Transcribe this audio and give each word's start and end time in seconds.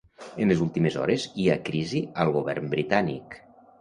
En 0.43 0.51
les 0.53 0.61
últimes 0.67 0.95
hores 1.01 1.27
hi 1.43 1.47
ha 1.55 1.59
crisi 1.67 2.03
al 2.25 2.33
govern 2.39 2.73
britànic. 2.73 3.39